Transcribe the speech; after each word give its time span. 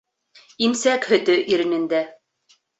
Имсәк 0.67 1.07
һөтө 1.13 1.37
иренендә. 1.53 2.05